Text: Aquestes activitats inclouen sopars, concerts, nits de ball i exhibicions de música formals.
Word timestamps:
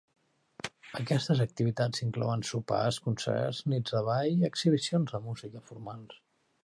Aquestes 0.99 1.41
activitats 1.45 2.01
inclouen 2.07 2.43
sopars, 2.51 2.99
concerts, 3.09 3.59
nits 3.75 3.97
de 3.99 4.01
ball 4.09 4.31
i 4.39 4.51
exhibicions 4.51 5.15
de 5.17 5.23
música 5.27 5.63
formals. 5.69 6.19